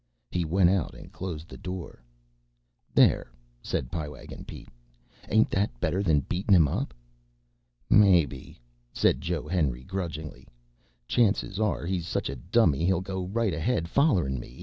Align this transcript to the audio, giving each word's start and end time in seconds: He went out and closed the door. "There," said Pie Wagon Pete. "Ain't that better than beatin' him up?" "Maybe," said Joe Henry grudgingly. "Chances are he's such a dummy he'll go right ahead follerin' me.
He 0.31 0.45
went 0.45 0.71
out 0.71 0.95
and 0.95 1.11
closed 1.13 1.47
the 1.47 1.57
door. 1.59 2.03
"There," 2.91 3.31
said 3.61 3.91
Pie 3.91 4.07
Wagon 4.09 4.45
Pete. 4.45 4.69
"Ain't 5.29 5.51
that 5.51 5.79
better 5.79 6.01
than 6.01 6.21
beatin' 6.21 6.55
him 6.55 6.67
up?" 6.67 6.91
"Maybe," 7.87 8.59
said 8.91 9.21
Joe 9.21 9.47
Henry 9.47 9.83
grudgingly. 9.83 10.47
"Chances 11.07 11.59
are 11.59 11.85
he's 11.85 12.07
such 12.07 12.29
a 12.29 12.35
dummy 12.35 12.83
he'll 12.83 12.99
go 12.99 13.25
right 13.27 13.53
ahead 13.53 13.87
follerin' 13.87 14.39
me. 14.39 14.59